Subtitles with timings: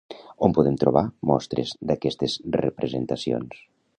[0.45, 3.63] On podem trobar mostres d'aquestes representacions?